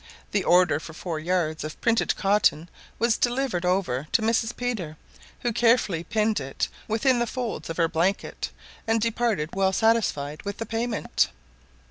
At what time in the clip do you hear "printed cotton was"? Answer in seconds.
1.79-3.19